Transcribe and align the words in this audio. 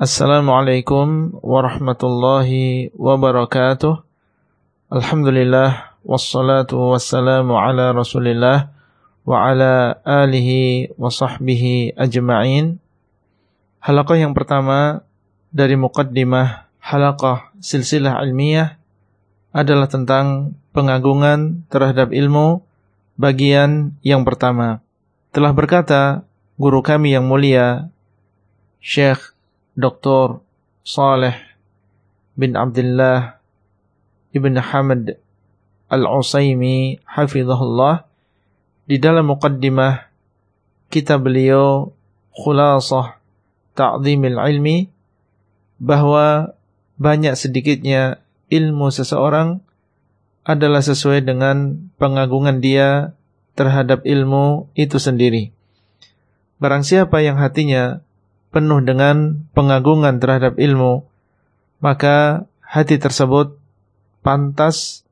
Assalamualaikum 0.00 1.36
warahmatullahi 1.44 2.88
wabarakatuh. 2.96 4.00
Alhamdulillah 4.88 5.92
wassalatu 6.08 6.96
wassalamu 6.96 7.60
ala 7.60 7.92
Rasulillah 7.92 8.72
wa 9.28 9.36
ala 9.44 10.00
alihi 10.08 10.88
wa 10.96 11.12
sahbihi 11.12 12.00
ajma'in. 12.00 12.80
Halaqah 13.84 14.16
yang 14.16 14.32
pertama 14.32 15.04
dari 15.52 15.76
muqaddimah 15.76 16.72
halaqah 16.80 17.52
silsilah 17.60 18.24
ilmiah 18.24 18.80
adalah 19.52 19.84
tentang 19.84 20.56
pengagungan 20.72 21.68
terhadap 21.68 22.16
ilmu 22.16 22.64
bagian 23.20 24.00
yang 24.00 24.24
pertama. 24.24 24.80
Telah 25.36 25.52
berkata 25.52 26.24
guru 26.56 26.80
kami 26.80 27.12
yang 27.12 27.28
mulia 27.28 27.92
Syekh 28.80 29.29
Dr. 29.78 30.42
Saleh 30.82 31.36
bin 32.34 32.58
Abdullah 32.58 33.38
Ibn 34.34 34.54
Hamad 34.58 35.18
Al-Usaimi 35.90 37.02
hafizahullah 37.02 38.06
di 38.86 38.96
dalam 38.98 39.30
muqaddimah 39.30 40.10
kitab 40.90 41.26
beliau 41.26 41.94
Khulasah 42.34 43.18
Ta'zimil 43.74 44.38
Ilmi 44.38 44.90
bahwa 45.78 46.54
banyak 47.00 47.34
sedikitnya 47.34 48.20
ilmu 48.52 48.92
seseorang 48.92 49.62
adalah 50.44 50.82
sesuai 50.82 51.24
dengan 51.24 51.88
pengagungan 51.96 52.58
dia 52.58 53.14
terhadap 53.54 54.04
ilmu 54.04 54.68
itu 54.74 54.98
sendiri. 54.98 55.54
Barang 56.60 56.84
siapa 56.84 57.24
yang 57.24 57.40
hatinya 57.40 58.04
penuh 58.50 58.82
dengan 58.82 59.46
pengagungan 59.54 60.18
terhadap 60.18 60.58
ilmu, 60.58 61.06
maka 61.78 62.46
hati 62.60 62.98
tersebut 62.98 63.56
pantas 64.20 65.06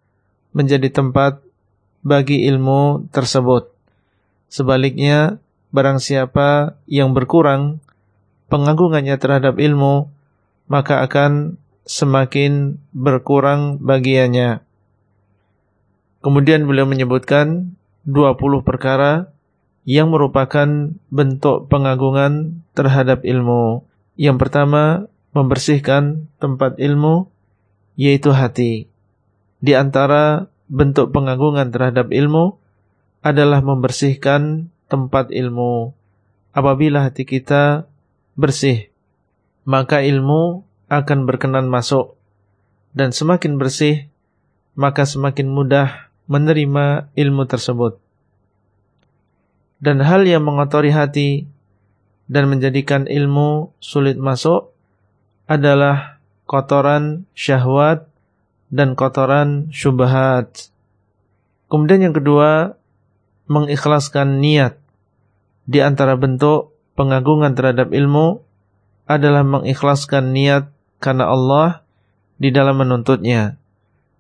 menjadi 0.55 0.91
tempat 0.91 1.41
bagi 2.03 2.47
ilmu 2.47 3.11
tersebut. 3.11 3.71
Sebaliknya, 4.51 5.39
barang 5.71 6.01
siapa 6.01 6.79
yang 6.89 7.13
berkurang 7.13 7.79
pengagungannya 8.49 9.17
terhadap 9.21 9.61
ilmu, 9.61 10.09
maka 10.67 11.05
akan 11.05 11.61
semakin 11.89 12.77
berkurang 12.93 13.81
bagiannya. 13.81 14.61
Kemudian 16.21 16.67
beliau 16.67 16.85
menyebutkan 16.85 17.77
20 18.05 18.67
perkara 18.67 19.31
yang 19.89 20.13
merupakan 20.13 20.93
bentuk 21.09 21.73
pengagungan 21.73 22.61
terhadap 22.77 23.25
ilmu. 23.25 23.89
Yang 24.21 24.37
pertama, 24.45 25.09
membersihkan 25.33 26.29
tempat 26.37 26.77
ilmu, 26.77 27.33
yaitu 27.97 28.37
hati. 28.37 28.93
Di 29.65 29.73
antara 29.73 30.53
bentuk 30.69 31.09
pengagungan 31.17 31.73
terhadap 31.73 32.13
ilmu 32.13 32.61
adalah 33.25 33.65
membersihkan 33.65 34.69
tempat 34.93 35.33
ilmu. 35.33 35.97
Apabila 36.53 37.09
hati 37.09 37.25
kita 37.25 37.89
bersih, 38.37 38.93
maka 39.65 40.05
ilmu 40.05 40.69
akan 40.93 41.25
berkenan 41.25 41.65
masuk. 41.65 42.13
Dan 42.93 43.17
semakin 43.17 43.57
bersih, 43.57 44.13
maka 44.77 45.09
semakin 45.09 45.49
mudah 45.49 46.13
menerima 46.29 47.09
ilmu 47.17 47.49
tersebut 47.49 48.05
dan 49.79 50.03
hal 50.03 50.27
yang 50.27 50.43
mengotori 50.43 50.91
hati 50.91 51.47
dan 52.27 52.51
menjadikan 52.51 53.07
ilmu 53.07 53.73
sulit 53.79 54.19
masuk 54.19 54.75
adalah 55.49 56.21
kotoran 56.45 57.25
syahwat 57.33 58.05
dan 58.69 58.99
kotoran 58.99 59.71
syubhat. 59.73 60.69
Kemudian 61.73 62.11
yang 62.11 62.15
kedua, 62.17 62.77
mengikhlaskan 63.49 64.45
niat. 64.45 64.77
Di 65.65 65.81
antara 65.81 66.17
bentuk 66.21 66.77
pengagungan 66.97 67.57
terhadap 67.57 67.93
ilmu 67.93 68.45
adalah 69.09 69.41
mengikhlaskan 69.45 70.37
niat 70.37 70.69
karena 71.01 71.33
Allah 71.33 71.87
di 72.37 72.53
dalam 72.53 72.77
menuntutnya. 72.77 73.57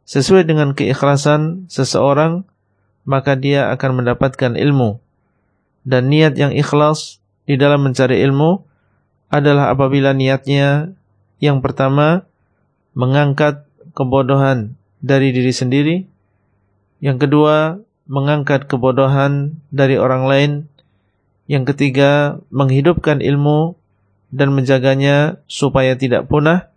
Sesuai 0.09 0.49
dengan 0.49 0.73
keikhlasan 0.73 1.69
seseorang, 1.69 2.49
maka 3.05 3.37
dia 3.37 3.69
akan 3.69 4.01
mendapatkan 4.05 4.57
ilmu 4.57 5.01
dan 5.89 6.13
niat 6.13 6.37
yang 6.37 6.53
ikhlas 6.53 7.25
di 7.49 7.57
dalam 7.57 7.89
mencari 7.89 8.21
ilmu 8.21 8.61
adalah 9.33 9.73
apabila 9.73 10.13
niatnya 10.13 10.93
yang 11.41 11.65
pertama 11.65 12.29
mengangkat 12.93 13.65
kebodohan 13.97 14.77
dari 15.01 15.33
diri 15.33 15.53
sendiri, 15.57 15.97
yang 17.01 17.17
kedua 17.17 17.81
mengangkat 18.05 18.69
kebodohan 18.69 19.57
dari 19.73 19.97
orang 19.97 20.29
lain, 20.29 20.53
yang 21.49 21.65
ketiga 21.65 22.37
menghidupkan 22.53 23.25
ilmu 23.25 23.81
dan 24.29 24.53
menjaganya 24.53 25.41
supaya 25.49 25.97
tidak 25.97 26.29
punah, 26.29 26.69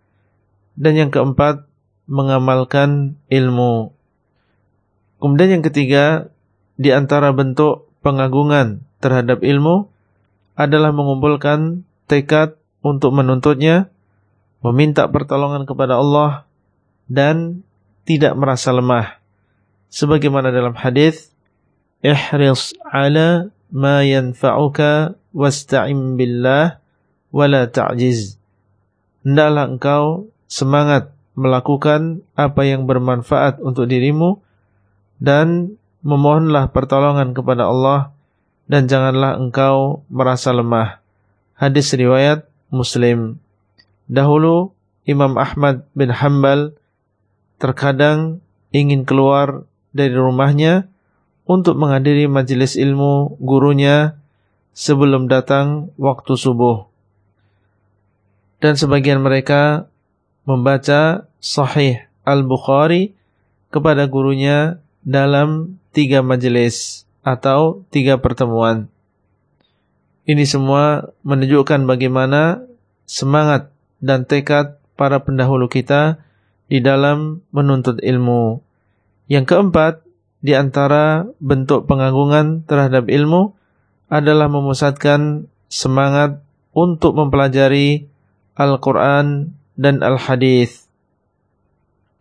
dan 0.80 0.96
yang 0.96 1.12
keempat 1.12 1.68
mengamalkan 2.08 3.20
ilmu. 3.28 3.92
Kemudian 5.20 5.60
yang 5.60 5.66
ketiga 5.68 6.32
di 6.80 6.96
antara 6.96 7.36
bentuk 7.36 7.91
pengagungan 8.02 8.86
terhadap 9.02 9.42
ilmu 9.42 9.90
adalah 10.58 10.94
mengumpulkan 10.94 11.86
tekad 12.06 12.60
untuk 12.82 13.14
menuntutnya, 13.14 13.90
meminta 14.62 15.08
pertolongan 15.10 15.66
kepada 15.66 15.98
Allah 15.98 16.46
dan 17.10 17.66
tidak 18.06 18.34
merasa 18.38 18.74
lemah. 18.74 19.22
Sebagaimana 19.92 20.50
dalam 20.50 20.74
hadis, 20.78 21.34
"Ihris 22.02 22.74
'ala 22.90 23.50
ma 23.72 24.02
yanfa'uka 24.02 25.18
wasta'im 25.34 26.18
billah 26.18 26.82
wa 27.32 27.46
la 27.48 27.70
ta'jiz." 27.70 28.38
Hendaklah 29.22 29.66
engkau 29.70 30.04
semangat 30.50 31.14
melakukan 31.38 32.26
apa 32.36 32.62
yang 32.68 32.90
bermanfaat 32.90 33.62
untuk 33.64 33.88
dirimu 33.88 34.42
dan 35.22 35.78
memohonlah 36.02 36.74
pertolongan 36.74 37.34
kepada 37.34 37.70
Allah 37.70 38.14
dan 38.66 38.86
janganlah 38.90 39.38
engkau 39.38 40.06
merasa 40.10 40.54
lemah. 40.54 41.02
Hadis 41.58 41.94
riwayat 41.94 42.50
Muslim. 42.74 43.38
Dahulu 44.10 44.74
Imam 45.06 45.38
Ahmad 45.38 45.86
bin 45.94 46.10
Hanbal 46.10 46.74
terkadang 47.62 48.42
ingin 48.74 49.06
keluar 49.06 49.66
dari 49.94 50.16
rumahnya 50.16 50.90
untuk 51.46 51.78
menghadiri 51.78 52.26
majelis 52.32 52.80
ilmu 52.80 53.38
gurunya 53.44 54.16
sebelum 54.72 55.28
datang 55.28 55.92
waktu 56.00 56.34
subuh. 56.34 56.88
Dan 58.62 58.78
sebagian 58.78 59.20
mereka 59.20 59.90
membaca 60.48 61.28
Sahih 61.42 62.06
Al-Bukhari 62.24 63.18
kepada 63.74 64.06
gurunya 64.06 64.80
dalam 65.02 65.78
tiga 65.94 66.22
majelis 66.22 67.06
atau 67.22 67.86
tiga 67.94 68.18
pertemuan. 68.18 68.90
Ini 70.26 70.46
semua 70.46 71.12
menunjukkan 71.26 71.86
bagaimana 71.90 72.62
semangat 73.10 73.74
dan 74.00 74.26
tekad 74.26 74.78
para 74.96 75.22
pendahulu 75.22 75.66
kita 75.66 76.22
di 76.70 76.80
dalam 76.80 77.42
menuntut 77.52 78.00
ilmu. 78.00 78.62
Yang 79.28 79.46
keempat, 79.50 79.94
di 80.42 80.58
antara 80.58 81.30
bentuk 81.38 81.86
pengagungan 81.86 82.66
terhadap 82.66 83.06
ilmu 83.10 83.54
adalah 84.10 84.50
memusatkan 84.50 85.46
semangat 85.70 86.42
untuk 86.74 87.14
mempelajari 87.14 88.10
Al-Quran 88.58 89.54
dan 89.78 90.02
Al-Hadis. 90.02 90.90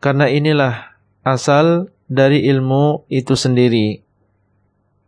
Karena 0.00 0.29
inilah 0.29 0.97
asal 1.25 1.93
dari 2.11 2.43
ilmu 2.51 3.07
itu 3.07 3.39
sendiri. 3.39 4.03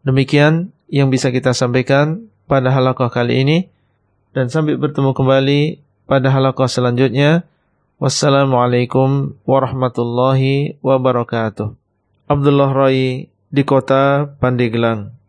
Demikian 0.07 0.71
yang 0.87 1.11
bisa 1.11 1.35
kita 1.35 1.51
sampaikan 1.51 2.31
pada 2.47 2.71
halaqah 2.71 3.11
kali 3.11 3.43
ini 3.43 3.59
dan 4.31 4.47
sampai 4.47 4.79
bertemu 4.79 5.11
kembali 5.11 5.61
pada 6.07 6.31
halaqah 6.31 6.71
selanjutnya. 6.71 7.43
Wassalamualaikum 8.03 9.39
warahmatullahi 9.47 10.79
wabarakatuh. 10.83 11.75
Abdullah 12.27 12.71
Rai 12.75 13.31
di 13.31 13.63
kota 13.63 14.27
Pandeglang. 14.43 15.22